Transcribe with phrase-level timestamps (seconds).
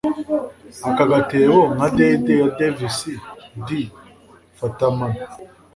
[0.89, 2.97] aka gatebo nka dede ya davis
[3.65, 3.67] d,
[4.57, 5.21] fata amano